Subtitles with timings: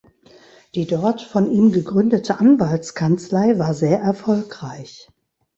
[0.73, 5.07] Die dort von ihm gegründete Anwaltskanzlei war sehr erfolgreich.